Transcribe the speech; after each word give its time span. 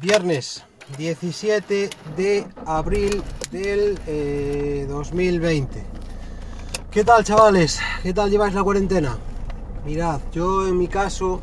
Viernes 0.00 0.62
17 0.96 1.90
de 2.16 2.46
abril 2.66 3.20
del 3.50 3.98
2020. 4.88 5.76
Eh, 5.76 5.82
¿Qué 6.88 7.02
tal 7.02 7.24
chavales? 7.24 7.80
¿Qué 8.04 8.14
tal 8.14 8.30
lleváis 8.30 8.54
la 8.54 8.62
cuarentena? 8.62 9.18
Mirad, 9.84 10.20
yo 10.32 10.68
en 10.68 10.78
mi 10.78 10.86
caso, 10.86 11.40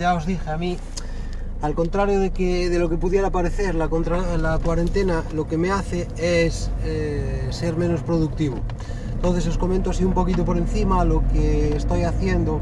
ya 0.00 0.14
os 0.14 0.26
dije 0.26 0.50
a 0.50 0.56
mí, 0.56 0.78
al 1.60 1.76
contrario 1.76 2.18
de, 2.18 2.30
que, 2.30 2.68
de 2.68 2.80
lo 2.80 2.88
que 2.88 2.96
pudiera 2.96 3.30
parecer, 3.30 3.76
la, 3.76 3.86
contra, 3.86 4.36
la 4.36 4.58
cuarentena 4.58 5.22
lo 5.32 5.46
que 5.46 5.56
me 5.56 5.70
hace 5.70 6.08
es 6.16 6.72
eh, 6.82 7.46
ser 7.50 7.76
menos 7.76 8.02
productivo. 8.02 8.56
Entonces 9.12 9.46
os 9.46 9.58
comento 9.58 9.90
así 9.90 10.02
un 10.02 10.12
poquito 10.12 10.44
por 10.44 10.58
encima 10.58 11.04
lo 11.04 11.22
que 11.28 11.76
estoy 11.76 12.02
haciendo 12.02 12.60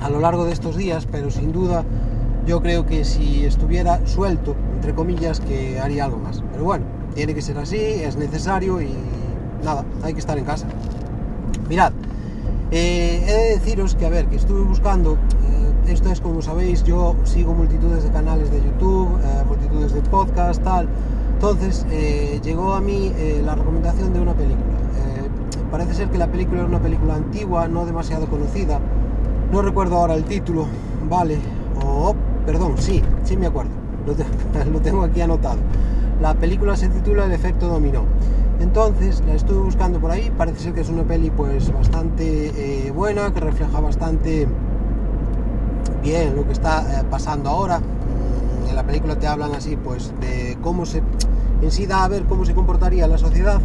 a 0.00 0.08
lo 0.08 0.20
largo 0.20 0.46
de 0.46 0.54
estos 0.54 0.74
días, 0.74 1.06
pero 1.10 1.30
sin 1.30 1.52
duda 1.52 1.84
yo 2.48 2.62
creo 2.62 2.86
que 2.86 3.04
si 3.04 3.44
estuviera 3.44 4.04
suelto, 4.06 4.56
entre 4.74 4.94
comillas, 4.94 5.38
que 5.38 5.78
haría 5.78 6.06
algo 6.06 6.16
más. 6.16 6.42
Pero 6.50 6.64
bueno, 6.64 6.86
tiene 7.14 7.34
que 7.34 7.42
ser 7.42 7.58
así, 7.58 7.76
es 7.76 8.16
necesario 8.16 8.80
y 8.80 8.88
nada, 9.62 9.84
hay 10.02 10.14
que 10.14 10.20
estar 10.20 10.38
en 10.38 10.46
casa. 10.46 10.66
Mirad, 11.68 11.92
eh, 12.70 13.22
he 13.28 13.32
de 13.32 13.58
deciros 13.58 13.94
que 13.94 14.06
a 14.06 14.08
ver, 14.08 14.28
que 14.28 14.36
estuve 14.36 14.62
buscando, 14.62 15.12
eh, 15.12 15.92
esto 15.92 16.10
es 16.10 16.22
como 16.22 16.40
sabéis, 16.40 16.84
yo 16.84 17.14
sigo 17.24 17.52
multitudes 17.52 18.04
de 18.04 18.10
canales 18.10 18.50
de 18.50 18.62
YouTube, 18.62 19.08
eh, 19.22 19.44
multitudes 19.46 19.92
de 19.92 20.00
podcast, 20.00 20.62
tal. 20.62 20.88
Entonces 21.34 21.86
llegó 22.42 22.72
a 22.72 22.80
mí 22.80 23.12
la 23.44 23.54
recomendación 23.54 24.12
de 24.12 24.20
una 24.20 24.32
película. 24.32 24.64
parece 25.70 25.94
ser 25.94 26.08
que 26.08 26.18
la 26.18 26.26
película 26.26 26.62
es 26.62 26.66
una 26.66 26.80
película 26.80 27.14
antigua, 27.14 27.68
no 27.68 27.86
demasiado 27.86 28.26
conocida. 28.26 28.80
No 29.52 29.62
recuerdo 29.62 29.98
ahora 29.98 30.14
el 30.14 30.24
título, 30.24 30.66
vale, 31.08 31.38
o 31.86 32.12
perdón, 32.48 32.76
sí, 32.78 33.02
sí 33.24 33.36
me 33.36 33.46
acuerdo, 33.46 33.72
lo, 34.72 34.80
tengo 34.80 35.02
aquí 35.02 35.20
anotado. 35.20 35.58
La 36.22 36.32
película 36.32 36.78
se 36.78 36.88
titula 36.88 37.26
El 37.26 37.32
efecto 37.32 37.68
dominó. 37.68 38.04
Entonces 38.58 39.22
la 39.26 39.34
estuve 39.34 39.58
buscando 39.58 40.00
por 40.00 40.10
ahí, 40.10 40.32
parece 40.34 40.60
ser 40.60 40.72
que 40.72 40.80
es 40.80 40.88
una 40.88 41.02
peli 41.02 41.28
pues 41.28 41.70
bastante 41.70 42.86
eh, 42.86 42.90
buena, 42.90 43.34
que 43.34 43.40
refleja 43.40 43.78
bastante 43.80 44.48
bien 46.02 46.36
lo 46.36 46.46
que 46.46 46.52
está 46.52 47.00
eh, 47.00 47.04
pasando 47.10 47.50
ahora. 47.50 47.82
En 48.66 48.74
la 48.74 48.82
película 48.82 49.16
te 49.16 49.26
hablan 49.26 49.52
así 49.52 49.76
pues 49.76 50.14
de 50.18 50.56
cómo 50.62 50.86
se 50.86 51.02
en 51.60 51.70
sí 51.70 51.84
da 51.84 52.04
a 52.04 52.08
ver 52.08 52.24
cómo 52.24 52.46
se 52.46 52.54
comportaría 52.54 53.06
la 53.06 53.18
sociedad 53.18 53.60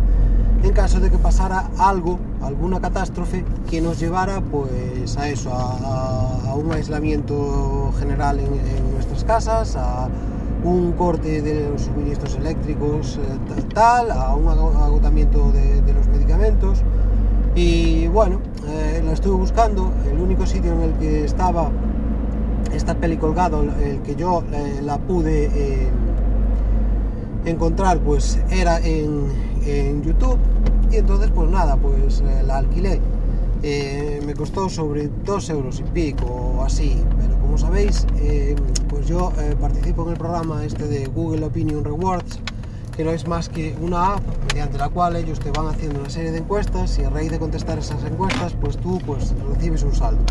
en 0.63 0.71
caso 0.71 0.99
de 1.01 1.09
que 1.09 1.17
pasara 1.17 1.69
algo, 1.77 2.17
alguna 2.41 2.79
catástrofe 2.79 3.43
que 3.69 3.81
nos 3.81 3.99
llevara 3.99 4.39
pues 4.39 5.17
a 5.17 5.27
eso, 5.27 5.51
a, 5.53 6.55
un 6.55 6.71
aislamiento 6.71 7.91
general 7.99 8.39
en, 8.39 8.93
nuestras 8.93 9.23
casas, 9.23 9.75
a 9.75 10.07
un 10.63 10.93
corte 10.93 11.41
de 11.41 11.67
los 11.69 11.81
suministros 11.81 12.35
eléctricos 12.35 13.17
eh, 13.17 13.63
tal, 13.73 14.11
a 14.11 14.33
un 14.35 14.47
agotamiento 14.47 15.51
de, 15.51 15.93
los 15.93 16.07
medicamentos. 16.07 16.81
Y 17.55 18.07
bueno, 18.07 18.39
eh, 18.67 19.01
la 19.03 19.11
estuve 19.11 19.35
buscando, 19.35 19.91
el 20.09 20.19
único 20.19 20.45
sitio 20.45 20.71
en 20.73 20.81
el 20.81 20.93
que 20.93 21.25
estaba 21.25 21.69
esta 22.73 22.95
peli 22.95 23.17
colgado, 23.17 23.63
el 23.83 23.99
que 24.03 24.15
yo 24.15 24.43
eh, 24.53 24.79
la 24.81 24.97
pude 24.97 25.89
encontrar, 27.45 27.99
pues 27.99 28.39
era 28.49 28.79
en 28.79 30.03
YouTube 30.03 30.39
y 30.93 30.97
entonces 30.97 31.31
pues 31.33 31.49
nada, 31.49 31.75
pues 31.75 32.21
eh, 32.21 32.43
la 32.45 32.57
alquilé. 32.57 33.01
Eh, 33.63 34.21
me 34.25 34.33
costó 34.33 34.69
sobre 34.69 35.09
2 35.25 35.49
euros 35.49 35.79
y 35.79 35.83
pico 35.83 36.25
o 36.25 36.63
así, 36.63 37.01
pero 37.17 37.39
como 37.39 37.57
sabéis, 37.57 38.05
eh, 38.17 38.55
pues 38.89 39.07
yo 39.07 39.31
participo 39.59 40.03
en 40.03 40.09
el 40.09 40.17
programa 40.17 40.65
este 40.65 40.87
de 40.87 41.05
Google 41.05 41.45
Opinion 41.45 41.83
Rewards, 41.83 42.39
que 42.95 43.03
no 43.05 43.11
es 43.11 43.27
más 43.27 43.49
que 43.49 43.73
una 43.81 44.15
app 44.15 44.21
mediante 44.49 44.77
la 44.77 44.89
cual 44.89 45.15
ellos 45.15 45.39
te 45.39 45.49
van 45.51 45.67
haciendo 45.67 46.01
una 46.01 46.09
serie 46.09 46.31
de 46.31 46.39
encuestas 46.39 46.99
y 46.99 47.05
a 47.05 47.09
raíz 47.09 47.31
de 47.31 47.39
contestar 47.39 47.79
esas 47.79 48.03
encuestas, 48.03 48.53
pues 48.59 48.77
tú 48.77 48.99
pues 49.05 49.33
recibes 49.49 49.81
un 49.83 49.95
saldo. 49.95 50.21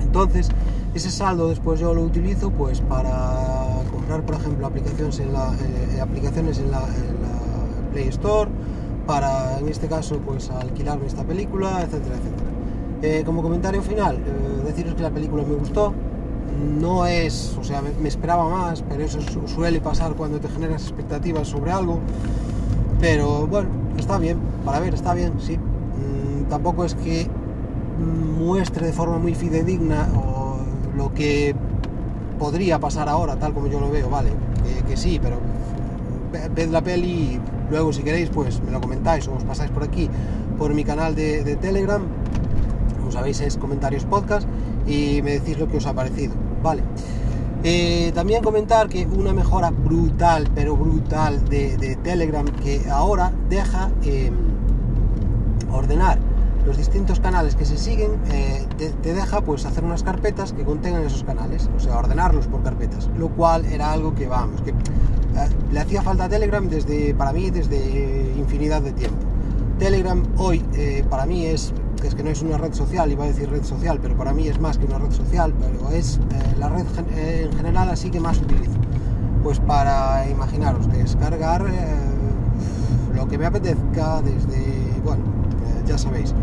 Entonces, 0.00 0.50
ese 0.94 1.10
saldo 1.10 1.48
después 1.48 1.80
yo 1.80 1.94
lo 1.94 2.02
utilizo 2.02 2.50
pues 2.50 2.80
para 2.80 3.82
comprar, 3.90 4.22
por 4.22 4.36
ejemplo, 4.36 4.66
aplicaciones 4.66 5.18
en 5.18 5.32
la, 5.32 5.50
aplicaciones 6.02 6.58
en 6.58 6.70
la 6.70 6.82
Play 7.92 8.08
Store, 8.08 8.50
para, 9.06 9.58
en 9.58 9.68
este 9.68 9.88
caso, 9.88 10.18
pues 10.18 10.50
alquilarme 10.50 11.06
esta 11.06 11.24
película, 11.24 11.82
etcétera, 11.82 12.16
etcétera. 12.16 12.50
Eh, 13.02 13.22
como 13.24 13.42
comentario 13.42 13.82
final, 13.82 14.16
eh, 14.16 14.62
deciros 14.64 14.94
que 14.94 15.02
la 15.02 15.10
película 15.10 15.42
me 15.42 15.54
gustó, 15.54 15.92
no 16.80 17.06
es, 17.06 17.56
o 17.60 17.64
sea, 17.64 17.82
me, 17.82 18.08
esperaba 18.08 18.48
más, 18.48 18.82
pero 18.88 19.04
eso 19.04 19.18
suele 19.46 19.80
pasar 19.80 20.14
cuando 20.14 20.38
te 20.40 20.48
generas 20.48 20.82
expectativas 20.82 21.48
sobre 21.48 21.70
algo, 21.70 21.98
pero 23.00 23.46
bueno, 23.46 23.68
está 23.98 24.18
bien, 24.18 24.38
para 24.64 24.80
ver, 24.80 24.94
está 24.94 25.12
bien, 25.14 25.34
sí. 25.38 25.58
Mm, 25.58 26.48
tampoco 26.48 26.84
es 26.84 26.94
que 26.94 27.28
muestre 28.38 28.86
de 28.86 28.92
forma 28.92 29.18
muy 29.18 29.34
fidedigna 29.34 30.08
o 30.16 30.56
lo 30.96 31.12
que 31.12 31.54
podría 32.38 32.78
pasar 32.78 33.08
ahora, 33.08 33.36
tal 33.36 33.52
como 33.52 33.66
yo 33.66 33.80
lo 33.80 33.90
veo, 33.90 34.08
vale, 34.08 34.30
que 34.88 34.96
sí, 34.96 35.18
pero 35.22 35.38
ved 36.54 36.68
la 36.70 36.82
peli 36.82 37.40
luego 37.70 37.92
si 37.92 38.02
queréis 38.02 38.30
pues 38.30 38.62
me 38.62 38.70
lo 38.70 38.80
comentáis 38.80 39.28
o 39.28 39.34
os 39.34 39.44
pasáis 39.44 39.70
por 39.70 39.82
aquí 39.82 40.08
por 40.58 40.74
mi 40.74 40.84
canal 40.84 41.14
de, 41.14 41.56
Telegram. 41.60 42.02
Como 42.98 43.12
sabéis 43.12 43.40
es 43.40 43.56
comentarios 43.56 44.04
podcast 44.04 44.48
y 44.86 45.22
me 45.22 45.32
decís 45.32 45.58
lo 45.58 45.68
que 45.68 45.78
os 45.78 45.86
ha 45.86 45.94
parecido 45.94 46.34
vale 46.62 46.82
eh, 47.62 48.12
también 48.14 48.42
comentar 48.42 48.88
que 48.88 49.06
una 49.06 49.32
mejora 49.32 49.70
brutal 49.70 50.48
pero 50.54 50.76
brutal 50.76 51.44
de, 51.48 51.98
Telegram 52.02 52.44
que 52.44 52.82
ahora 52.90 53.32
deja 53.48 53.90
em, 54.02 54.34
ordenar 55.72 56.18
los 56.66 56.76
distintos 56.76 57.20
canales 57.20 57.54
que 57.54 57.64
se 57.64 57.76
siguen 57.76 58.12
eh, 58.30 58.66
te, 58.76 59.14
deja 59.14 59.40
pues 59.42 59.66
hacer 59.66 59.84
unas 59.84 60.02
carpetas 60.02 60.52
que 60.52 60.64
contengan 60.64 61.04
esos 61.04 61.24
canales, 61.24 61.68
o 61.76 61.80
sea, 61.80 61.98
ordenarlos 61.98 62.46
por 62.46 62.62
carpetas, 62.62 63.10
lo 63.16 63.28
cual 63.28 63.64
era 63.66 63.92
algo 63.92 64.14
que 64.14 64.26
vamos, 64.26 64.62
que 64.62 64.74
le 65.72 65.80
hacía 65.80 66.02
falta 66.02 66.28
Telegram 66.28 66.68
desde, 66.68 67.14
para 67.14 67.32
mí 67.32 67.50
desde 67.50 68.32
infinidad 68.36 68.82
de 68.82 68.92
tiempo. 68.92 69.18
Telegram 69.78 70.22
hoy 70.36 70.64
eh, 70.74 71.04
para 71.10 71.26
mí 71.26 71.46
es, 71.46 71.72
es 72.04 72.14
que 72.14 72.22
no 72.22 72.30
es 72.30 72.42
una 72.42 72.58
red 72.58 72.72
social, 72.72 73.10
iba 73.10 73.24
a 73.24 73.26
decir 73.26 73.50
red 73.50 73.64
social, 73.64 73.98
pero 74.00 74.16
para 74.16 74.32
mí 74.32 74.46
es 74.46 74.60
más 74.60 74.78
que 74.78 74.86
una 74.86 74.98
red 74.98 75.10
social, 75.10 75.52
pero 75.60 75.90
es 75.90 76.20
la 76.58 76.68
red 76.68 76.86
en 77.16 77.52
general 77.56 77.88
así 77.88 78.10
que 78.10 78.20
más 78.20 78.38
utilizo. 78.38 78.72
Pues 79.42 79.58
para 79.60 80.28
imaginaros, 80.30 80.90
descargar 80.90 81.64
lo 83.14 83.28
que 83.28 83.36
me 83.36 83.46
apetezca 83.46 84.22
desde, 84.22 85.00
bueno, 85.04 85.22
ya 85.86 85.98
sabéis, 85.98 86.34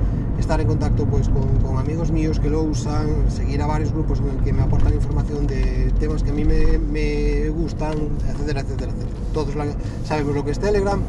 estar 0.51 0.59
en 0.59 0.67
contacto 0.67 1.05
pues 1.05 1.29
con, 1.29 1.77
amigos 1.77 2.11
míos 2.11 2.37
que 2.37 2.49
lo 2.49 2.63
usan, 2.63 3.31
seguir 3.31 3.61
a 3.61 3.67
varios 3.67 3.93
grupos 3.93 4.19
en 4.19 4.31
el 4.31 4.43
que 4.43 4.51
me 4.51 4.61
aportan 4.61 4.93
información 4.93 5.47
de 5.47 5.93
temas 5.97 6.23
que 6.23 6.31
a 6.31 6.33
mí 6.33 6.43
me, 6.43 7.47
gustan, 7.51 7.93
etcétera, 8.29 8.59
etcétera, 8.59 8.91
etcétera. 8.91 9.17
Todos 9.33 9.53
sabemos 10.03 10.35
lo 10.35 10.43
que 10.43 10.51
es 10.51 10.59
Telegram 10.59 10.99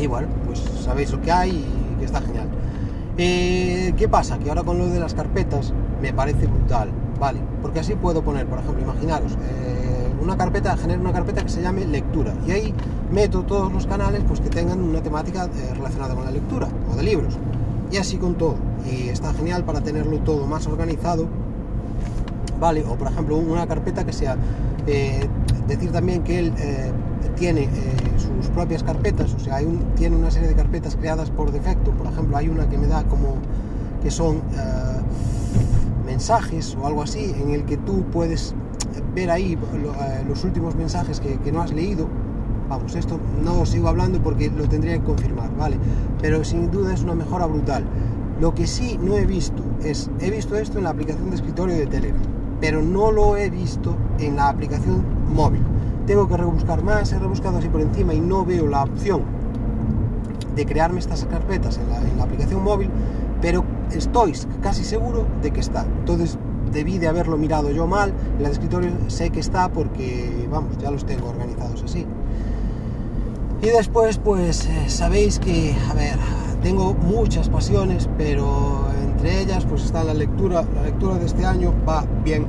y 0.00 0.06
bueno, 0.06 0.28
pues 0.46 0.60
sabéis 0.84 1.10
lo 1.10 1.20
que 1.20 1.32
hay 1.32 1.50
y 1.50 1.98
que 1.98 2.04
está 2.04 2.20
genial. 2.20 2.46
Eh, 3.16 3.92
¿Qué 3.96 4.08
pasa? 4.08 4.38
Que 4.38 4.50
ahora 4.50 4.62
con 4.62 4.78
lo 4.78 4.86
de 4.86 5.00
las 5.00 5.14
carpetas 5.14 5.72
me 6.00 6.12
parece 6.12 6.46
brutal, 6.46 6.90
¿vale? 7.18 7.40
Porque 7.60 7.80
así 7.80 7.96
puedo 7.96 8.22
poner, 8.22 8.46
por 8.46 8.60
ejemplo, 8.60 8.84
imaginaros, 8.84 9.32
eh, 9.32 10.12
una 10.22 10.36
carpeta, 10.36 10.76
genero 10.76 11.00
una 11.00 11.12
carpeta 11.12 11.42
que 11.42 11.48
se 11.48 11.60
llame 11.60 11.84
lectura 11.86 12.34
y 12.46 12.52
ahí 12.52 12.74
meto 13.10 13.42
todos 13.42 13.72
los 13.72 13.88
canales 13.88 14.22
pues 14.28 14.38
que 14.38 14.48
tengan 14.48 14.80
una 14.80 15.02
temática 15.02 15.46
eh, 15.46 15.74
relacionada 15.74 16.14
con 16.14 16.24
la 16.24 16.30
lectura 16.30 16.68
o 16.88 16.94
de 16.94 17.02
libros 17.02 17.36
y 17.90 17.96
así 17.96 18.16
con 18.16 18.34
todo. 18.34 18.56
Y 18.90 19.08
está 19.08 19.32
genial 19.34 19.64
para 19.64 19.80
tenerlo 19.80 20.18
todo 20.20 20.46
más 20.46 20.66
organizado. 20.66 21.26
Vale 22.60 22.84
o 22.88 22.96
por 22.96 23.08
ejemplo 23.08 23.36
una 23.36 23.66
carpeta 23.66 24.04
que 24.04 24.12
sea 24.12 24.36
decir 25.66 25.92
también 25.92 26.22
que 26.24 26.38
él 26.38 26.52
tiene 27.36 27.68
sus 28.16 28.48
propias 28.50 28.82
carpetas. 28.82 29.32
O 29.34 29.38
sea 29.38 29.56
hay 29.56 29.66
un, 29.66 29.78
tiene 29.94 30.16
una 30.16 30.30
serie 30.30 30.48
de 30.48 30.54
carpetas 30.54 30.96
creadas 30.96 31.30
por 31.30 31.52
defecto. 31.52 31.92
Por 31.92 32.06
ejemplo 32.06 32.36
hay 32.36 32.48
una 32.48 32.68
que 32.68 32.78
me 32.78 32.86
da 32.86 33.04
como 33.04 33.36
que 34.02 34.10
son 34.10 34.42
mensajes 36.04 36.76
o 36.80 36.86
algo 36.86 37.02
así 37.02 37.34
en 37.38 37.50
el 37.50 37.64
que 37.64 37.76
tú 37.76 38.02
puedes 38.10 38.54
ver 39.14 39.30
ahí 39.30 39.52
eh, 39.52 40.24
los 40.26 40.42
últimos 40.44 40.74
mensajes 40.74 41.20
que, 41.20 41.52
no 41.52 41.60
has 41.60 41.72
leído. 41.72 42.08
Vamos, 42.68 42.94
esto 42.96 43.18
no 43.42 43.60
os 43.62 43.70
sigo 43.70 43.88
hablando 43.88 44.20
porque 44.22 44.50
lo 44.50 44.68
tendría 44.68 44.98
que 44.98 45.04
confirmar, 45.04 45.50
¿vale? 45.56 45.78
Pero 46.20 46.44
sin 46.44 46.70
duda 46.70 46.92
es 46.92 47.02
una 47.02 47.14
mejora 47.14 47.46
brutal. 47.46 47.84
Lo 48.40 48.54
que 48.54 48.66
sí 48.66 48.98
no 49.02 49.16
he 49.16 49.24
visto 49.24 49.62
es, 49.82 50.10
he 50.20 50.30
visto 50.30 50.54
esto 50.56 50.78
en 50.78 50.84
la 50.84 50.90
aplicación 50.90 51.30
de 51.30 51.36
escritorio 51.36 51.76
de 51.76 51.86
Telegram, 51.86 52.20
pero 52.60 52.82
no 52.82 53.10
lo 53.10 53.36
he 53.36 53.48
visto 53.48 53.96
en 54.18 54.36
la 54.36 54.50
aplicación 54.50 55.02
móvil. 55.34 55.62
Tengo 56.06 56.28
que 56.28 56.36
rebuscar 56.36 56.82
más, 56.82 57.10
he 57.12 57.18
rebuscado 57.18 57.58
así 57.58 57.68
por 57.68 57.80
encima 57.80 58.12
y 58.12 58.20
no 58.20 58.44
veo 58.44 58.66
la 58.66 58.82
opción 58.82 59.22
de 60.54 60.66
crearme 60.66 60.98
estas 60.98 61.24
carpetas 61.24 61.78
en 61.78 61.88
la, 61.88 61.98
en 61.98 62.18
la 62.18 62.24
aplicación 62.24 62.62
móvil, 62.62 62.90
pero 63.40 63.64
estoy 63.92 64.34
casi 64.60 64.84
seguro 64.84 65.26
de 65.42 65.52
que 65.52 65.60
está. 65.60 65.86
Entonces 66.00 66.38
debí 66.72 66.98
de 66.98 67.08
haberlo 67.08 67.38
mirado 67.38 67.70
yo 67.70 67.86
mal, 67.86 68.12
en 68.36 68.42
la 68.42 68.48
de 68.48 68.54
escritorio 68.54 68.90
sé 69.08 69.30
que 69.30 69.40
está 69.40 69.68
porque, 69.70 70.46
vamos, 70.50 70.76
ya 70.78 70.90
los 70.90 71.04
tengo 71.04 71.28
organizados 71.28 71.82
así. 71.82 72.06
Y 73.60 73.66
después, 73.70 74.18
pues 74.18 74.66
eh, 74.66 74.88
sabéis 74.88 75.40
que, 75.40 75.74
a 75.90 75.94
ver, 75.94 76.14
tengo 76.62 76.94
muchas 76.94 77.48
pasiones, 77.48 78.08
pero 78.16 78.86
entre 79.02 79.40
ellas 79.40 79.64
pues 79.64 79.84
está 79.84 80.04
la 80.04 80.14
lectura. 80.14 80.64
La 80.76 80.82
lectura 80.82 81.18
de 81.18 81.26
este 81.26 81.44
año 81.44 81.74
va 81.86 82.04
bien, 82.24 82.46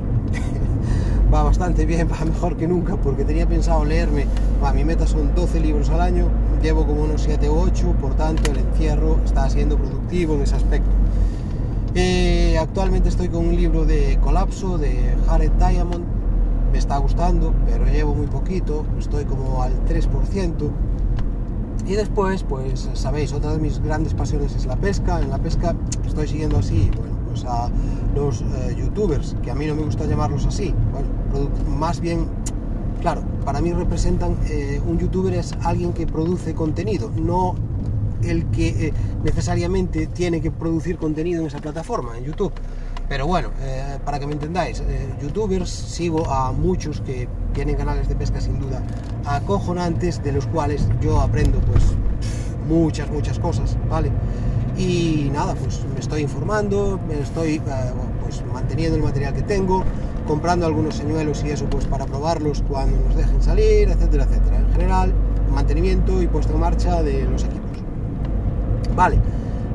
va 1.34 1.42
bastante 1.42 1.84
bien, 1.84 2.08
va 2.08 2.24
mejor 2.24 2.56
que 2.56 2.68
nunca, 2.68 2.94
porque 2.94 3.24
tenía 3.24 3.44
pensado 3.44 3.84
leerme, 3.84 4.26
va, 4.62 4.72
mi 4.72 4.84
meta 4.84 5.04
son 5.04 5.34
12 5.34 5.58
libros 5.58 5.90
al 5.90 6.00
año, 6.00 6.28
llevo 6.62 6.86
como 6.86 7.02
unos 7.02 7.22
7 7.22 7.50
u 7.50 7.58
8, 7.58 7.96
por 8.00 8.14
tanto 8.14 8.52
el 8.52 8.58
encierro 8.58 9.18
está 9.24 9.50
siendo 9.50 9.76
productivo 9.76 10.36
en 10.36 10.42
ese 10.42 10.54
aspecto. 10.54 10.90
Eh, 11.96 12.56
actualmente 12.56 13.08
estoy 13.08 13.28
con 13.28 13.48
un 13.48 13.56
libro 13.56 13.84
de 13.84 14.16
Colapso 14.20 14.78
de 14.78 15.16
Jared 15.26 15.50
Diamond, 15.58 16.04
me 16.70 16.78
está 16.78 16.98
gustando, 16.98 17.52
pero 17.66 17.84
llevo 17.86 18.14
muy 18.14 18.28
poquito, 18.28 18.86
estoy 18.96 19.24
como 19.24 19.64
al 19.64 19.72
3%. 19.86 20.70
Y 21.90 21.96
después, 21.96 22.44
pues 22.44 22.88
sabéis, 22.94 23.32
otra 23.32 23.50
de 23.50 23.58
mis 23.58 23.82
grandes 23.82 24.14
pasiones 24.14 24.54
es 24.54 24.64
la 24.64 24.76
pesca. 24.76 25.20
En 25.20 25.28
la 25.28 25.38
pesca 25.38 25.74
estoy 26.06 26.28
siguiendo 26.28 26.58
así, 26.58 26.88
bueno, 26.96 27.16
pues 27.26 27.44
a 27.44 27.68
los 28.14 28.42
eh, 28.42 28.76
youtubers, 28.78 29.34
que 29.42 29.50
a 29.50 29.56
mí 29.56 29.66
no 29.66 29.74
me 29.74 29.82
gusta 29.82 30.06
llamarlos 30.06 30.46
así. 30.46 30.72
Bueno, 30.92 31.08
más 31.66 31.98
bien, 31.98 32.28
claro, 33.00 33.24
para 33.44 33.60
mí 33.60 33.72
representan, 33.72 34.36
eh, 34.48 34.80
un 34.86 35.00
youtuber 35.00 35.34
es 35.34 35.52
alguien 35.64 35.92
que 35.92 36.06
produce 36.06 36.54
contenido, 36.54 37.10
no 37.16 37.56
el 38.22 38.46
que 38.52 38.68
eh, 38.68 38.92
necesariamente 39.24 40.06
tiene 40.06 40.40
que 40.40 40.52
producir 40.52 40.96
contenido 40.96 41.40
en 41.40 41.48
esa 41.48 41.58
plataforma, 41.58 42.16
en 42.16 42.22
YouTube. 42.22 42.52
Pero 43.08 43.26
bueno, 43.26 43.50
eh, 43.62 43.98
para 44.04 44.20
que 44.20 44.28
me 44.28 44.34
entendáis, 44.34 44.80
youtubers 45.20 45.68
sigo 45.68 46.30
a 46.30 46.52
muchos 46.52 47.00
que 47.00 47.26
tienen 47.52 47.76
canales 47.76 48.08
de 48.08 48.16
pesca 48.16 48.40
sin 48.40 48.58
duda 48.58 48.82
acojonantes, 49.26 50.22
de 50.22 50.32
los 50.32 50.46
cuales 50.46 50.86
yo 51.00 51.20
aprendo 51.20 51.58
pues 51.60 51.82
muchas, 52.68 53.10
muchas 53.10 53.38
cosas, 53.38 53.76
¿vale? 53.88 54.10
Y 54.76 55.30
nada, 55.32 55.54
pues 55.54 55.84
me 55.92 56.00
estoy 56.00 56.22
informando, 56.22 56.98
me 57.06 57.20
estoy 57.20 57.56
eh, 57.56 57.62
pues 58.22 58.42
manteniendo 58.52 58.96
el 58.96 59.02
material 59.02 59.34
que 59.34 59.42
tengo, 59.42 59.84
comprando 60.26 60.66
algunos 60.66 60.94
señuelos 60.94 61.42
y 61.44 61.50
eso 61.50 61.66
pues 61.66 61.86
para 61.86 62.06
probarlos 62.06 62.62
cuando 62.68 62.96
nos 63.06 63.16
dejen 63.16 63.42
salir, 63.42 63.88
etcétera, 63.88 64.24
etcétera. 64.24 64.58
En 64.58 64.72
general, 64.72 65.12
mantenimiento 65.52 66.22
y 66.22 66.28
puesto 66.28 66.54
en 66.54 66.60
marcha 66.60 67.02
de 67.02 67.24
los 67.24 67.44
equipos. 67.44 67.60
Vale, 68.96 69.18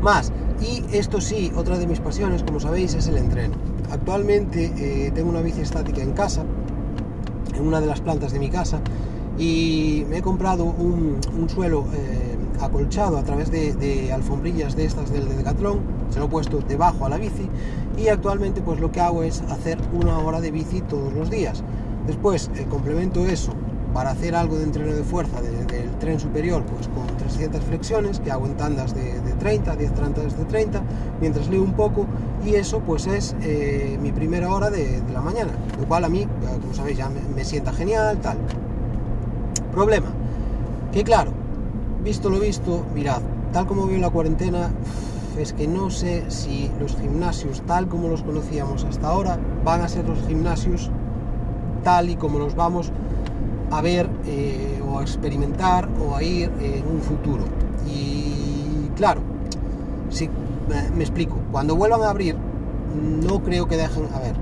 más, 0.02 0.32
y 0.62 0.84
esto 0.96 1.20
sí, 1.20 1.52
otra 1.56 1.78
de 1.78 1.88
mis 1.88 2.00
pasiones, 2.00 2.44
como 2.44 2.60
sabéis, 2.60 2.94
es 2.94 3.08
el 3.08 3.18
entreno. 3.18 3.56
Actualmente 3.92 4.72
eh, 4.78 5.12
tengo 5.14 5.30
una 5.30 5.42
bici 5.42 5.62
estática 5.62 6.02
en 6.02 6.14
casa, 6.14 6.44
en 7.56 7.68
una 7.68 7.82
de 7.82 7.88
las 7.88 8.02
plantas 8.02 8.32
de 8.32 8.40
mi 8.40 8.50
casa, 8.50 8.80
y 9.38 10.06
me 10.10 10.18
he 10.18 10.22
comprado 10.22 10.64
un, 10.66 11.20
suelo 11.50 11.86
eh, 11.94 12.38
acolchado 12.62 13.18
a 13.18 13.24
través 13.24 13.52
de, 13.52 14.12
alfombrillas 14.14 14.76
de 14.76 14.86
estas 14.86 15.12
del 15.12 15.28
de 15.28 15.36
Decathlon, 15.36 15.80
se 16.10 16.20
lo 16.20 16.26
he 16.26 16.30
puesto 16.30 16.60
debajo 16.60 17.06
a 17.06 17.10
la 17.10 17.18
bici 17.18 17.50
y 17.98 18.08
actualmente 18.08 18.62
pues 18.62 18.80
lo 18.80 18.92
que 18.92 19.02
hago 19.02 19.24
es 19.24 19.42
hacer 19.50 19.78
una 19.94 20.18
hora 20.20 20.42
de 20.42 20.52
bici 20.52 20.82
todos 20.82 21.14
los 21.14 21.30
días. 21.30 21.64
Después 22.08 22.50
eh, 22.56 22.66
complemento 22.70 23.26
eso 23.26 23.54
para 23.94 24.12
hacer 24.12 24.36
algo 24.36 24.58
de 24.58 24.64
entreno 24.64 24.94
de 24.94 25.04
fuerza 25.04 25.42
del 25.42 25.90
tren 26.00 26.20
superior 26.20 26.64
pues 26.66 26.88
con 26.90 27.08
300 27.18 27.64
flexiones 27.64 28.20
que 28.20 28.32
hago 28.32 28.46
en 28.46 28.56
tandas 28.58 28.94
de, 28.94 29.25
30, 29.46 29.76
10 29.76 29.92
tandas 29.94 30.36
de 30.36 30.44
30 30.46 30.82
mientras 31.22 31.48
leo 31.50 31.62
un 31.62 31.74
poco 31.74 32.08
y 32.44 32.56
eso 32.56 32.80
pues 32.80 33.06
es 33.06 33.36
eh, 33.44 33.96
mi 34.02 34.12
primera 34.12 34.52
hora 34.52 34.72
de, 34.72 35.04
la 35.14 35.22
mañana 35.22 35.52
lo 35.80 35.88
cual 35.88 36.04
a 36.04 36.10
mí 36.10 36.26
como 36.62 36.74
sabéis 36.74 36.98
ya 36.98 37.10
me, 37.10 37.46
sienta 37.46 37.72
genial 37.72 38.18
tal 38.22 38.40
problema 39.72 40.08
que 40.92 41.04
claro 41.04 41.32
visto 42.04 42.32
lo 42.32 42.40
visto 42.40 42.84
mirad 42.96 43.22
tal 43.54 43.68
como 43.68 43.86
veo 43.86 44.00
la 44.00 44.10
cuarentena 44.10 44.72
es 45.38 45.54
que 45.54 45.68
no 45.68 45.92
sé 45.92 46.24
si 46.30 46.72
los 46.80 46.96
gimnasios 46.96 47.62
tal 47.68 47.88
como 47.88 48.08
los 48.08 48.24
conocíamos 48.24 48.84
hasta 48.84 49.10
ahora 49.10 49.38
van 49.64 49.82
a 49.82 49.88
ser 49.88 50.10
los 50.10 50.26
gimnasios 50.26 50.90
tal 51.84 52.10
y 52.10 52.16
como 52.16 52.40
los 52.40 52.56
vamos 52.56 52.92
a 53.70 53.80
ver 53.82 54.10
eh, 54.26 54.82
o 54.88 54.98
a 54.98 55.04
experimentar 55.04 55.88
o 56.02 56.16
a 56.16 56.24
ir 56.24 56.52
en 56.62 56.88
un 56.88 57.00
futuro. 57.02 57.44
Y 57.88 58.90
claro, 58.96 59.22
si 60.16 60.30
me 60.96 61.04
explico, 61.04 61.38
cuando 61.52 61.76
vuelvan 61.76 62.02
a 62.02 62.10
abrir, 62.10 62.36
no 62.96 63.44
creo 63.44 63.68
que 63.68 63.78
dejen, 63.78 64.08
a 64.14 64.20
ver, 64.20 64.36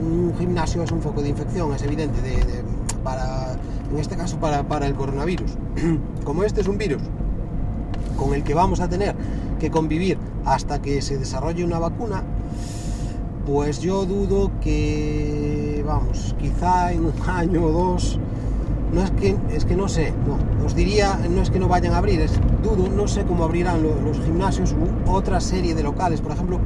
un 0.00 0.34
gimnasio 0.38 0.82
es 0.82 0.90
un 0.90 1.00
foco 1.00 1.22
de 1.22 1.28
infección, 1.28 1.72
es 1.72 1.82
evidente, 1.82 2.20
de, 2.20 2.64
para, 3.02 3.52
en 3.90 3.98
este 3.98 4.16
caso 4.16 4.38
para, 4.38 4.64
para 4.64 4.86
el 4.86 4.94
coronavirus. 4.94 5.52
Como 6.24 6.44
este 6.44 6.60
es 6.60 6.68
un 6.68 6.78
virus 6.78 7.02
con 8.16 8.32
el 8.32 8.44
que 8.44 8.54
vamos 8.54 8.80
a 8.80 8.88
tener 8.88 9.14
que 9.58 9.70
convivir 9.70 10.18
hasta 10.44 10.80
que 10.80 11.02
se 11.02 11.18
desarrolle 11.18 11.64
una 11.64 11.78
vacuna, 11.78 12.22
pues 13.46 13.80
yo 13.80 14.06
dudo 14.06 14.50
que, 14.60 15.82
vamos, 15.86 16.34
quizá 16.40 16.92
en 16.92 17.06
un 17.06 17.12
año 17.26 17.64
o 17.64 17.72
dos 17.72 18.18
no 18.92 19.02
es 19.02 19.10
que, 19.12 19.36
es 19.50 19.64
que 19.64 19.76
no 19.76 19.88
sé, 19.88 20.12
no, 20.26 20.64
os 20.64 20.74
diría, 20.74 21.18
no 21.28 21.42
es 21.42 21.50
que 21.50 21.58
no 21.58 21.66
vayan 21.66 21.94
a 21.94 21.98
abrir, 21.98 22.20
es 22.20 22.32
dudo, 22.64 22.88
no 22.88 23.06
sé 23.06 23.24
cómo 23.24 23.44
abrirán 23.44 23.82
los, 23.82 24.18
gimnasios 24.24 24.74
u 24.74 25.10
otra 25.10 25.40
serie 25.40 25.74
de 25.74 25.82
locales, 25.82 26.20
por 26.20 26.32
ejemplo, 26.32 26.58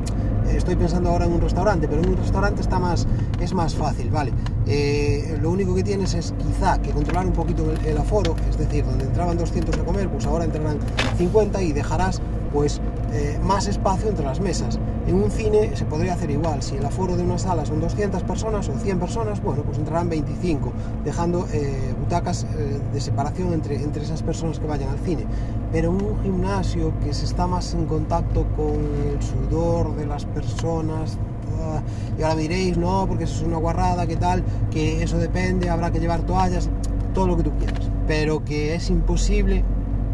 estoy 0.49 0.77
pensando 0.77 1.11
ahora 1.11 1.27
en 1.27 1.33
un 1.33 1.41
restaurante, 1.41 1.89
pero 1.89 2.03
en 2.03 2.11
un 2.11 2.17
restaurante 2.17 2.63
está 2.63 2.79
más, 2.79 3.07
es 3.41 3.53
más 3.53 3.75
fácil, 3.75 4.09
¿vale? 4.09 4.33
Eh, 4.67 5.37
lo 5.43 5.51
único 5.51 5.75
que 5.75 5.83
tienes 5.83 6.15
es 6.15 6.35
quizá 6.39 6.81
que 6.81 6.91
controlar 6.91 7.27
un 7.27 7.33
poquito 7.33 7.65
el, 7.85 7.99
aforo, 7.99 8.37
es 8.49 8.57
decir, 8.57 8.85
donde 8.85 9.05
entraban 9.05 9.37
200 9.37 9.79
a 9.79 9.85
comer, 9.85 10.09
pues 10.09 10.25
ahora 10.27 10.45
entrarán 10.45 10.79
50 11.17 11.61
y 11.63 11.73
dejarás 11.73 12.23
pues 12.53 12.81
eh, 13.13 13.39
más 13.43 13.67
espacio 13.67 14.09
entre 14.09 14.25
las 14.25 14.41
mesas. 14.41 14.79
En 15.07 15.15
un 15.15 15.31
cine 15.31 15.75
se 15.75 15.87
podría 15.87 16.13
hacer 16.13 16.31
igual, 16.31 16.63
si 16.63 16.77
el 16.77 16.85
aforo 16.85 17.17
de 17.17 17.23
una 17.23 17.39
sala 17.39 17.65
son 17.65 17.81
200 17.81 18.23
personas 18.25 18.69
o 18.69 18.79
100 18.79 18.99
personas, 18.99 19.43
bueno, 19.43 19.63
pues 19.63 19.79
entrarán 19.79 20.11
25, 20.11 20.71
dejando 21.05 21.47
eh, 21.53 21.95
butacas 21.99 22.45
eh, 22.45 22.79
de 22.93 23.01
separación 23.01 23.55
entre, 23.55 23.77
entre 23.83 24.03
esas 24.03 24.23
personas 24.23 24.59
que 24.59 24.67
vayan 24.67 24.91
al 24.91 24.99
cine. 24.99 25.25
Pero 25.73 25.91
un 25.91 26.23
gimnasio 26.23 26.93
que 27.03 27.15
se 27.15 27.25
está 27.25 27.47
más 27.47 27.73
en 27.73 27.87
contacto 27.87 28.47
con 28.55 28.75
el 28.75 29.23
sudor 29.23 29.97
de 29.97 30.05
las 30.05 30.27
personas, 30.27 31.17
ah, 31.63 31.81
y 32.19 32.23
ahora 32.23 32.37
diréis, 32.37 32.77
no, 32.77 33.07
porque 33.09 33.25
eso 33.25 33.37
es 33.37 33.43
una 33.43 33.57
guarrada, 33.57 34.07
¿qué 34.07 34.17
tal? 34.17 34.45
Que 34.71 35.03
eso 35.03 35.17
depende, 35.17 35.71
habrá 35.71 35.91
que 35.91 36.01
llevar 36.01 36.21
toallas, 36.23 36.69
todo 37.15 37.27
lo 37.27 37.37
que 37.39 37.45
tú 37.45 37.53
quieras, 37.59 37.91
pero 38.07 38.45
que 38.45 38.75
es 38.75 38.91
imposible, 38.91 39.65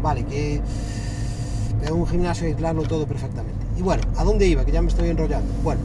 vale, 0.01 0.23
que 0.23 0.61
un 1.93 2.07
gimnasio 2.07 2.47
aislarlo 2.47 2.83
todo 2.83 3.05
perfectamente. 3.05 3.65
Y 3.77 3.81
bueno, 3.81 4.03
¿a 4.17 4.23
dónde 4.23 4.47
iba? 4.47 4.65
Que 4.65 4.71
ya 4.71 4.81
me 4.81 4.89
estoy 4.89 5.09
enrollando. 5.09 5.51
Bueno, 5.63 5.81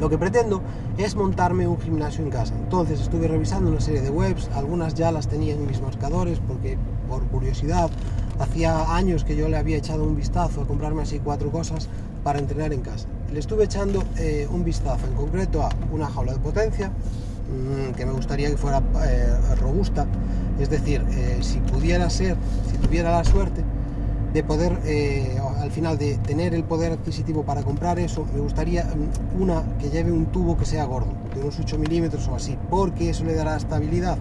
lo 0.00 0.08
que 0.08 0.16
pretendo 0.16 0.62
es 0.96 1.14
montarme 1.14 1.66
un 1.68 1.78
gimnasio 1.78 2.24
en 2.24 2.30
casa. 2.30 2.54
Entonces 2.54 3.00
estuve 3.00 3.28
revisando 3.28 3.70
una 3.70 3.80
serie 3.80 4.00
de 4.00 4.10
webs, 4.10 4.48
algunas 4.54 4.94
ya 4.94 5.12
las 5.12 5.28
tenía 5.28 5.54
en 5.54 5.66
mis 5.66 5.80
marcadores 5.80 6.40
porque 6.46 6.78
por 7.08 7.22
curiosidad 7.24 7.90
hacía 8.38 8.94
años 8.94 9.24
que 9.24 9.36
yo 9.36 9.48
le 9.48 9.58
había 9.58 9.76
echado 9.76 10.04
un 10.04 10.16
vistazo 10.16 10.62
a 10.62 10.66
comprarme 10.66 11.02
así 11.02 11.18
cuatro 11.18 11.50
cosas 11.50 11.88
para 12.24 12.38
entrenar 12.38 12.72
en 12.72 12.80
casa. 12.80 13.08
Le 13.32 13.38
estuve 13.38 13.64
echando 13.64 14.02
eh, 14.16 14.48
un 14.50 14.64
vistazo 14.64 15.06
en 15.06 15.14
concreto 15.14 15.62
a 15.62 15.70
una 15.92 16.06
jaula 16.06 16.32
de 16.32 16.38
potencia 16.38 16.88
mmm, 16.88 17.92
que 17.94 18.06
me 18.06 18.12
gustaría 18.12 18.48
que 18.50 18.56
fuera 18.56 18.82
eh, 19.04 19.28
robusta, 19.60 20.06
es 20.58 20.70
decir, 20.70 21.04
eh, 21.10 21.38
si 21.40 21.58
pudiera 21.60 22.08
ser, 22.08 22.36
si 22.70 22.78
tuviera 22.78 23.12
la 23.12 23.24
suerte, 23.24 23.62
de 24.32 24.44
poder, 24.44 24.78
eh, 24.84 25.36
al 25.58 25.70
final 25.70 25.98
de 25.98 26.16
tener 26.18 26.54
el 26.54 26.62
poder 26.62 26.92
adquisitivo 26.92 27.42
para 27.42 27.62
comprar 27.62 27.98
eso, 27.98 28.26
me 28.32 28.40
gustaría 28.40 28.84
mm, 28.84 29.42
una 29.42 29.64
que 29.78 29.90
lleve 29.90 30.12
un 30.12 30.26
tubo 30.26 30.56
que 30.56 30.64
sea 30.64 30.84
gordo, 30.84 31.08
de 31.34 31.40
unos 31.40 31.58
8 31.58 31.78
milímetros 31.78 32.28
o 32.28 32.34
así, 32.36 32.56
porque 32.70 33.10
eso 33.10 33.24
le 33.24 33.34
dará 33.34 33.56
estabilidad. 33.56 34.18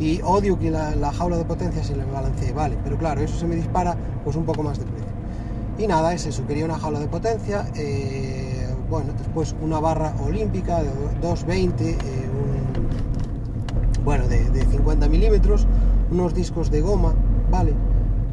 Y 0.00 0.20
odio 0.22 0.58
que 0.58 0.72
la, 0.72 1.12
jaula 1.12 1.36
de 1.38 1.44
potencia 1.44 1.84
se 1.84 1.94
le 1.94 2.04
balancee, 2.04 2.52
vale, 2.52 2.76
pero 2.82 2.98
claro, 2.98 3.20
eso 3.20 3.38
se 3.38 3.46
me 3.46 3.54
dispara 3.54 3.96
pues 4.24 4.34
un 4.34 4.44
poco 4.44 4.64
más 4.64 4.78
de 4.78 4.86
precio. 4.86 5.06
Y 5.78 5.86
nada, 5.86 6.12
es 6.12 6.26
eso, 6.26 6.42
una 6.64 6.78
jaula 6.78 6.98
de 6.98 7.06
potencia, 7.06 7.66
eh, 7.76 8.68
bueno, 8.90 9.12
después 9.16 9.54
una 9.62 9.78
barra 9.78 10.14
olímpica 10.24 10.82
de 10.82 10.90
220, 11.20 11.90
eh, 11.90 11.96
bueno, 14.04 14.26
de, 14.26 14.50
de 14.50 14.64
50 14.66 15.08
milímetros, 15.08 15.66
unos 16.10 16.34
discos 16.34 16.70
de 16.70 16.80
goma, 16.80 17.14
vale, 17.50 17.72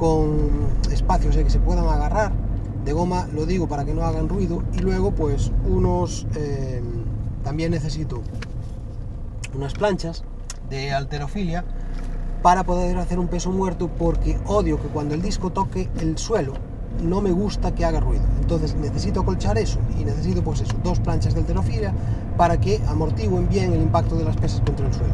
con 0.01 0.49
espacios 0.91 1.37
que 1.37 1.47
se 1.51 1.59
puedan 1.59 1.85
agarrar 1.85 2.31
de 2.83 2.91
goma, 2.91 3.27
lo 3.35 3.45
digo 3.45 3.67
para 3.67 3.85
que 3.85 3.93
no 3.93 4.01
hagan 4.01 4.29
ruido, 4.29 4.63
y 4.73 4.79
luego 4.79 5.11
pues 5.11 5.51
unos, 5.69 6.25
eh, 6.35 6.81
también 7.43 7.69
necesito 7.69 8.23
unas 9.53 9.73
planchas 9.73 10.23
de 10.71 10.91
alterofilia 10.91 11.65
para 12.41 12.63
poder 12.63 12.97
hacer 12.97 13.19
un 13.19 13.27
peso 13.27 13.51
muerto 13.51 13.91
porque 13.95 14.39
odio 14.47 14.81
que 14.81 14.87
cuando 14.87 15.13
el 15.13 15.21
disco 15.21 15.51
toque 15.51 15.87
el 15.99 16.17
suelo 16.17 16.53
no 17.03 17.21
me 17.21 17.31
gusta 17.31 17.75
que 17.75 17.85
haga 17.85 17.99
ruido. 17.99 18.23
Entonces 18.41 18.73
necesito 18.73 19.23
colchar 19.23 19.59
eso 19.59 19.77
y 19.99 20.03
necesito 20.03 20.43
pues 20.43 20.61
eso, 20.61 20.73
dos 20.83 20.99
planchas 20.99 21.35
de 21.35 21.41
alterofibra 21.41 21.93
para 22.37 22.59
que 22.59 22.81
amortiguen 22.87 23.47
bien 23.49 23.71
el 23.71 23.83
impacto 23.83 24.15
de 24.15 24.23
las 24.23 24.35
pesas 24.35 24.61
contra 24.61 24.87
el 24.87 24.93
suelo. 24.95 25.13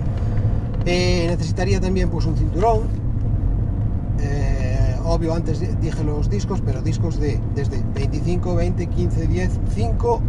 Eh, 0.86 1.26
necesitaría 1.28 1.82
también 1.82 2.10
pues 2.10 2.26
un 2.26 2.38
cinturón. 2.38 3.07
Obvio, 5.10 5.34
antes 5.34 5.62
dije 5.80 6.04
los 6.04 6.30
discos, 6.30 6.62
pero 6.66 6.82
discos 6.82 7.18
de 7.18 7.40
desde 7.56 7.82
25, 7.96 8.56
20, 8.56 8.88
15, 8.88 9.28
10, 9.28 9.60
5, 9.74 10.22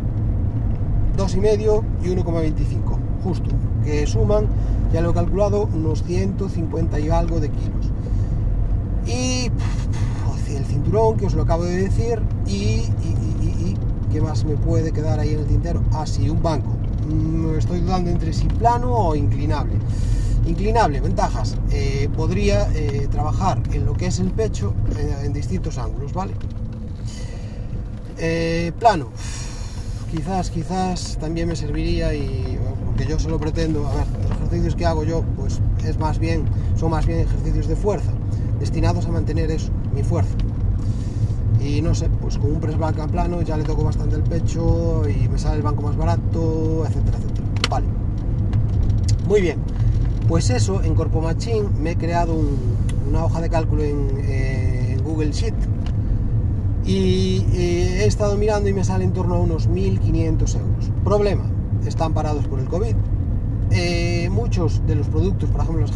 2,5 1.16 1.82
y 2.04 2.06
1,25, 2.06 2.96
justo, 3.24 3.50
que 3.84 4.06
suman, 4.06 4.46
ya 4.92 5.00
lo 5.00 5.10
he 5.10 5.14
calculado, 5.14 5.68
unos 5.74 6.04
150 6.04 7.00
y 7.00 7.10
algo 7.10 7.40
de 7.40 7.50
kilos. 7.50 7.90
Y 9.04 9.50
el 10.56 10.64
cinturón, 10.64 11.16
que 11.16 11.26
os 11.26 11.34
lo 11.34 11.42
acabo 11.42 11.64
de 11.64 11.82
decir, 11.82 12.22
y, 12.46 12.84
¿qué 14.12 14.20
más 14.20 14.44
me 14.44 14.56
puede 14.56 14.92
quedar 14.92 15.18
ahí 15.18 15.30
en 15.30 15.40
el 15.40 15.46
tintero? 15.46 15.82
Ah, 15.92 16.04
un 16.30 16.40
banco. 16.40 16.70
Mm, 17.10 17.58
estoy 17.58 17.80
dudando 17.80 18.10
entre 18.10 18.32
si 18.32 18.46
plano 18.46 18.92
o 18.92 19.16
inclinable. 19.16 19.74
Inclinable, 20.48 21.00
ventajas. 21.00 21.56
Eh, 21.70 22.08
podría 22.16 22.70
eh, 22.74 23.06
trabajar 23.10 23.60
en 23.70 23.84
lo 23.84 23.92
que 23.92 24.06
es 24.06 24.18
el 24.18 24.30
pecho 24.30 24.72
eh, 24.96 25.24
en 25.24 25.34
distintos 25.34 25.76
ángulos, 25.76 26.12
¿vale? 26.12 26.32
plano. 28.80 29.10
Quizás, 30.10 30.50
quizás 30.50 31.18
también 31.20 31.46
me 31.46 31.54
serviría 31.54 32.12
y 32.14 32.58
porque 32.84 33.06
yo 33.06 33.18
solo 33.18 33.38
pretendo, 33.38 33.86
a 33.86 33.94
ver, 33.94 34.06
los 34.22 34.38
ejercicios 34.38 34.74
que 34.74 34.86
hago 34.86 35.04
yo, 35.04 35.22
pues 35.36 35.60
es 35.84 35.98
más 35.98 36.18
bien, 36.18 36.44
son 36.76 36.90
más 36.90 37.06
bien 37.06 37.20
ejercicios 37.20 37.68
de 37.68 37.76
fuerza, 37.76 38.10
destinados 38.58 39.06
a 39.06 39.10
mantener 39.10 39.52
eso, 39.52 39.70
mi 39.94 40.02
fuerza. 40.02 40.34
Y 41.60 41.80
no 41.82 41.94
sé, 41.94 42.08
pues 42.20 42.38
con 42.38 42.52
un 42.52 42.60
press 42.60 42.76
plano 42.76 43.42
ya 43.42 43.56
le 43.56 43.62
toco 43.62 43.84
bastante 43.84 44.16
el 44.16 44.22
pecho 44.22 45.02
y 45.08 45.28
me 45.28 45.38
sale 45.38 45.58
el 45.58 45.62
banco 45.62 45.82
más 45.82 45.96
barato, 45.96 46.84
etcétera, 46.88 47.18
etcétera. 47.18 47.46
Vale. 47.70 47.86
Muy 49.28 49.42
bien. 49.42 49.67
Pues 50.28 50.50
eso, 50.50 50.82
en 50.82 50.94
Corpo 50.94 51.22
Machine 51.22 51.70
me 51.80 51.92
he 51.92 51.96
creado 51.96 52.38
una 53.08 53.24
hoja 53.24 53.40
de 53.40 53.48
cálculo 53.48 53.82
en, 53.82 55.02
Google 55.02 55.32
Sheet 55.32 55.54
y 56.84 57.46
he 57.54 58.04
estado 58.04 58.36
mirando 58.36 58.68
y 58.68 58.74
me 58.74 58.84
sale 58.84 59.04
en 59.04 59.14
torno 59.14 59.36
a 59.36 59.38
unos 59.38 59.70
1.500 59.70 60.60
euros. 60.60 60.90
Problema, 61.02 61.44
están 61.86 62.12
parados 62.12 62.46
por 62.46 62.60
el 62.60 62.66
COVID. 62.66 62.94
Eh, 63.70 64.28
muchos 64.30 64.86
de 64.86 64.96
los 64.96 65.08
productos, 65.08 65.48
por 65.48 65.62
ejemplo 65.62 65.86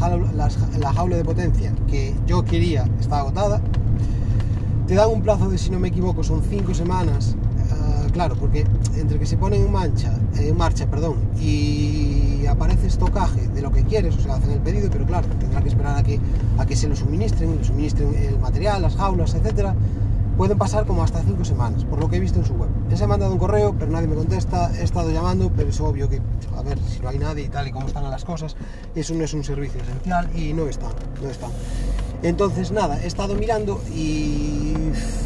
la 0.79 0.93
jaula 0.95 1.17
de 1.17 1.25
potencia 1.25 1.75
que 1.87 2.15
yo 2.27 2.43
quería 2.43 2.89
está 2.99 3.19
agotada. 3.19 3.61
Te 4.87 4.95
dan 4.95 5.11
un 5.11 5.21
plazo 5.21 5.51
de, 5.51 5.59
si 5.59 5.69
no 5.69 5.79
me 5.79 5.89
equivoco, 5.89 6.25
son 6.25 6.43
5 6.43 6.73
semanas 6.73 7.37
claro, 8.13 8.37
porque 8.37 8.65
entre 8.97 9.19
que 9.19 9.27
se 9.27 9.37
pone 9.37 9.57
en 9.57 9.71
mancha, 9.73 10.13
en 10.37 10.57
marcha, 10.57 10.87
perdón, 10.87 11.17
y 11.41 12.32
aparece 12.49 12.87
estocaje 12.87 13.49
de 13.49 13.63
lo 13.63 13.71
que 13.71 13.85
quieres, 13.85 14.17
o 14.17 14.21
sea, 14.21 14.35
hacen 14.35 14.51
el 14.51 14.61
pedido, 14.61 14.89
pero 14.91 15.07
claro, 15.07 15.27
tendrá 15.39 15.61
que 15.63 15.69
esperar 15.69 15.99
a 15.99 16.03
que, 16.03 16.21
a 16.59 16.67
que 16.67 16.77
se 16.77 16.89
lo 16.89 16.97
suministren, 16.97 17.57
le 17.57 17.65
suministren 17.65 18.15
el 18.15 18.39
material, 18.39 18.83
las 18.83 18.97
jaulas, 18.97 19.35
etcétera. 19.35 19.75
Pueden 20.37 20.57
pasar 20.57 20.87
como 20.87 21.03
hasta 21.03 21.23
cinco 21.23 21.45
semanas, 21.45 21.85
por 21.85 22.01
lo 22.01 22.09
que 22.09 22.17
he 22.17 22.21
visto 22.21 22.39
en 22.39 22.47
su 22.47 22.55
web. 22.55 22.71
Se 22.95 23.05
ha 23.05 23.07
mandado 23.07 23.33
un 23.33 23.39
correo, 23.39 23.75
pero 23.79 23.91
nadie 23.91 24.09
me 24.09 24.15
contesta. 24.15 24.73
He 24.79 24.83
estado 24.83 25.11
llamando, 25.11 25.53
pero 25.55 25.69
es 25.69 25.79
obvio 25.81 26.09
que, 26.09 26.23
a 26.57 26.63
ver, 26.63 26.79
si 26.89 27.01
no 27.01 27.11
hay 27.11 27.19
nadie 27.19 27.45
y 27.45 27.49
tal 27.49 27.69
y 27.69 27.71
como 27.71 27.87
están 27.87 28.11
las 28.11 28.25
cosas, 28.25 28.57
eso 28.95 29.15
no 29.15 29.25
es 29.25 29.35
un 29.35 29.45
servicio 29.45 29.83
esencial 29.83 30.31
y 30.35 30.55
no 30.55 30.69
está, 30.69 30.87
no 31.23 31.29
está. 31.29 31.49
Entonces, 32.23 32.73
nada, 32.73 33.03
he 33.03 33.07
estado 33.07 33.35
mirando 33.35 33.83
y 33.95 34.73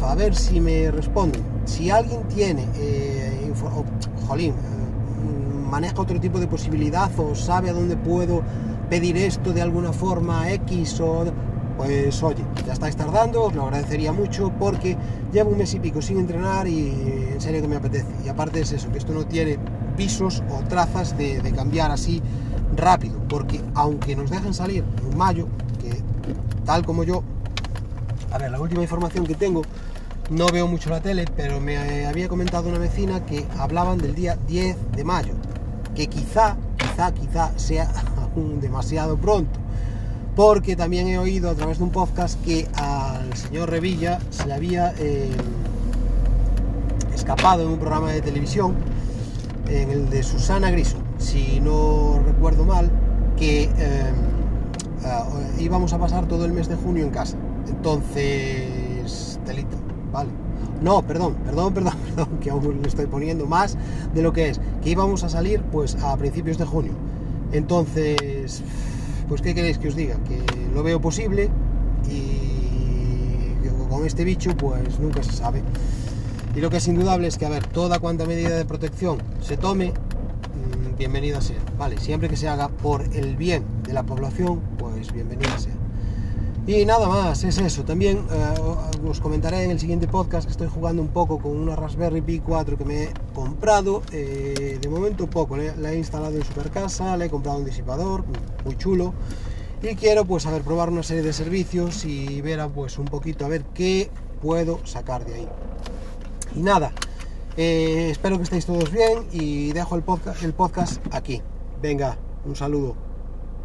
a 0.03 0.13
ver 0.15 0.35
si 0.35 0.59
me 0.59 0.91
responden. 0.91 1.41
Si 1.65 1.89
alguien 1.89 2.23
tiene, 2.27 2.67
eh, 2.75 3.27
maneja 5.67 6.01
otro 6.01 6.19
tipo 6.19 6.39
de 6.39 6.47
posibilidad 6.47 7.11
o 7.17 7.35
sabe 7.35 7.69
a 7.69 7.73
dónde 7.73 7.95
puedo 7.95 8.41
pedir 8.89 9.17
esto 9.17 9.53
de 9.53 9.61
alguna 9.61 9.93
forma 9.93 10.51
X 10.51 10.99
o 11.01 11.25
pues 11.77 12.23
oye, 12.23 12.43
ya 12.65 12.73
estáis 12.73 12.95
tardando, 12.95 13.43
os 13.43 13.53
lo 13.53 13.65
agradecería 13.65 14.11
mucho 14.11 14.51
porque 14.59 14.97
llevo 15.31 15.51
un 15.51 15.59
mes 15.59 15.75
y 15.75 15.79
pico 15.79 16.01
sin 16.01 16.17
entrenar 16.17 16.67
y 16.67 16.89
en 17.33 17.39
serio 17.39 17.61
que 17.61 17.67
me 17.67 17.75
apetece. 17.75 18.07
Y 18.25 18.29
aparte 18.29 18.61
es 18.61 18.71
eso, 18.71 18.91
que 18.91 18.97
esto 18.97 19.13
no 19.13 19.27
tiene 19.27 19.59
pisos 19.95 20.43
o 20.49 20.67
trazas 20.67 21.15
de, 21.17 21.39
cambiar 21.55 21.91
así 21.91 22.21
rápido, 22.75 23.19
porque 23.29 23.61
aunque 23.75 24.15
nos 24.15 24.31
dejen 24.31 24.55
salir 24.55 24.83
en 25.07 25.17
mayo, 25.17 25.47
tal 26.65 26.83
como 26.83 27.03
yo, 27.03 27.23
a 28.31 28.39
ver, 28.39 28.51
la 28.51 28.59
última 28.59 28.81
información 28.81 29.25
que 29.25 29.35
tengo, 29.35 29.61
no 30.29 30.47
veo 30.47 30.67
mucho 30.67 30.89
la 30.89 30.99
tele, 30.99 31.25
pero 31.35 31.61
me 31.61 32.05
había 32.05 32.27
comentado 32.27 32.67
una 32.69 32.79
vecina 32.79 33.25
que 33.25 33.45
hablaban 33.57 33.97
del 33.97 34.15
día 34.15 34.37
10 34.47 34.91
de 34.91 35.03
mayo, 35.03 35.33
que 35.97 36.05
quizá, 36.05 36.55
quizá, 36.77 37.11
quizá 37.11 37.51
sea 37.57 37.91
aún 38.35 38.61
demasiado 38.61 39.17
pronto, 39.17 39.59
porque 40.35 40.75
también 40.75 41.07
he 41.07 41.17
oído 41.17 41.49
a 41.49 41.55
través 41.55 41.79
de 41.79 41.85
un 41.85 41.89
podcast 41.89 42.39
que 42.45 42.67
al 42.75 43.35
señor 43.35 43.71
Revilla 43.71 44.19
se 44.29 44.45
le 44.45 44.53
había 44.53 44.93
eh, 44.99 45.31
escapado 47.15 47.63
en 47.63 47.69
un 47.69 47.79
programa 47.79 48.11
de 48.11 48.21
televisión, 48.21 48.75
en 49.67 49.89
el 49.89 50.09
de 50.11 50.21
Susana 50.21 50.69
Griso, 50.69 50.97
si 51.17 51.59
no 51.59 52.21
recuerdo 52.23 52.63
mal, 52.63 52.91
que... 53.35 53.63
Eh, 53.63 54.11
íbamos 55.59 55.93
a 55.93 55.99
pasar 55.99 56.27
todo 56.27 56.45
el 56.45 56.53
mes 56.53 56.67
de 56.67 56.75
junio 56.75 57.03
en 57.05 57.11
casa. 57.11 57.37
Entonces. 57.67 58.66
No, 60.81 61.01
perdón, 61.01 61.35
perdón, 61.45 61.73
perdón, 61.73 61.93
perdón, 62.15 62.39
que 62.41 62.49
aún 62.49 62.81
le 62.81 62.87
estoy 62.87 63.07
poniendo 63.07 63.45
más 63.45 63.77
de 64.13 64.21
lo 64.21 64.33
que 64.33 64.49
es. 64.49 64.61
Que 64.83 64.89
íbamos 64.91 65.23
a 65.23 65.29
salir 65.29 65.61
pues 65.71 65.95
a 66.03 66.15
principios 66.17 66.57
de 66.57 66.65
junio. 66.65 66.93
Entonces, 67.51 68.61
pues 69.27 69.41
¿qué 69.41 69.55
queréis 69.55 69.77
que 69.77 69.87
os 69.87 69.95
diga? 69.95 70.15
Que 70.27 70.41
lo 70.73 70.83
veo 70.83 70.99
posible 71.01 71.49
y 72.09 72.47
con 73.97 74.05
este 74.05 74.23
bicho 74.23 74.55
pues 74.55 74.99
nunca 74.99 75.23
se 75.23 75.33
sabe. 75.33 75.63
Y 76.55 76.59
lo 76.59 76.69
que 76.69 76.77
es 76.77 76.87
indudable 76.87 77.27
es 77.27 77.37
que, 77.37 77.45
a 77.45 77.49
ver, 77.49 77.67
toda 77.67 77.99
cuanta 77.99 78.25
medida 78.25 78.57
de 78.57 78.65
protección 78.65 79.19
se 79.41 79.57
tome, 79.57 79.89
mm, 79.91 80.97
bienvenida 80.97 81.41
sea. 81.41 81.59
Vale, 81.77 81.97
siempre 81.99 82.29
que 82.29 82.37
se 82.37 82.47
haga 82.47 82.69
por 82.69 83.03
el 83.15 83.35
bien 83.37 83.63
de 83.83 83.93
la 83.93 84.03
población, 84.03 84.61
pues 84.77 85.13
bienvenida 85.13 85.57
sea. 85.59 85.76
Y 86.67 86.85
nada 86.85 87.07
más, 87.07 87.45
es 87.45 87.59
eso. 87.59 87.85
También 87.85 88.27
eh, 88.29 89.07
os 89.09 89.21
comentaré 89.21 89.63
en 89.63 89.71
el 89.71 89.79
siguiente 89.79 90.05
podcast 90.05 90.45
que 90.45 90.51
estoy 90.51 90.67
jugando 90.67 91.01
un 91.01 91.07
poco 91.07 91.39
con 91.39 91.55
una 91.55 91.77
Raspberry 91.77 92.19
Pi 92.19 92.39
4 92.39 92.77
que 92.77 92.83
me 92.83 93.03
he 93.03 93.13
comprado. 93.33 94.01
Eh, 94.11 94.77
de 94.81 94.89
momento 94.89 95.27
poco, 95.27 95.55
la 95.55 95.93
he 95.93 95.97
instalado 95.97 96.35
en 96.35 96.43
super 96.43 96.69
casa, 96.69 97.15
le 97.15 97.25
he 97.25 97.29
comprado 97.29 97.59
un 97.59 97.63
disipador 97.63 98.25
muy 98.65 98.75
chulo. 98.75 99.13
Y 99.81 99.95
quiero 99.95 100.25
pues 100.25 100.45
a 100.45 100.51
ver, 100.51 100.61
probar 100.63 100.89
una 100.89 101.03
serie 101.03 101.23
de 101.23 101.31
servicios 101.31 102.03
y 102.03 102.41
ver 102.41 102.59
pues 102.75 102.97
un 102.97 103.05
poquito 103.05 103.45
a 103.45 103.47
ver 103.47 103.63
qué 103.73 104.11
puedo 104.41 104.85
sacar 104.85 105.23
de 105.25 105.35
ahí. 105.35 105.47
Y 106.53 106.59
nada, 106.59 106.91
eh, 107.55 108.09
espero 108.11 108.35
que 108.35 108.43
estéis 108.43 108.65
todos 108.65 108.91
bien 108.91 109.25
y 109.31 109.71
dejo 109.71 109.95
el 109.95 110.03
podcast, 110.03 110.43
el 110.43 110.53
podcast 110.53 110.99
aquí. 111.15 111.41
Venga, 111.81 112.17
un 112.43 112.57
saludo. 112.57 113.06